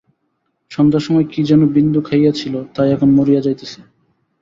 সন্ধ্যার 0.71 1.03
সময় 1.03 1.25
কী 1.31 1.41
যেন 1.43 1.61
বিন্দু 1.67 1.99
খাইয়া 2.01 2.31
ছিল, 2.31 2.53
তাই 2.75 2.87
এখন 2.91 3.09
মরিয়া 3.09 3.41
যাইতেছে। 3.41 3.79